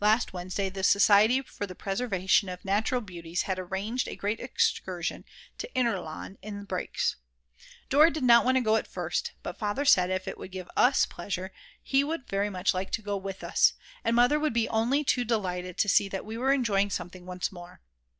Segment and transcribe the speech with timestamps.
[0.00, 5.24] Last Wednesday the Society for the Preservation of Natural Beauties had arranged a great excursion
[5.56, 7.14] to Inner Lahn in breaks.
[7.88, 10.50] Dora did not want to go at first, but Father said that if it would
[10.50, 14.52] give us pleasure, he would very much like to go with us, and Mother would
[14.52, 17.80] be only too delighted to see that we were enjoying something once more.